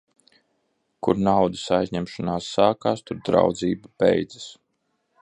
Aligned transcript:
Kur 1.07 1.19
naudas 1.27 1.67
aizņemšanās 1.77 2.49
sākas, 2.57 3.07
tur 3.11 3.23
draudzība 3.31 3.97
beidzas. 4.05 4.53